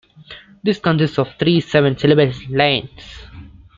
This 0.63 0.79
consists 0.79 1.19
of 1.19 1.35
three 1.37 1.59
seven-syllable 1.61 2.31
lines. 2.49 2.89